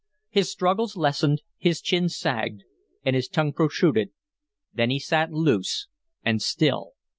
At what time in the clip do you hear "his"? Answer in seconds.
0.29-0.49, 1.59-1.79, 3.15-3.27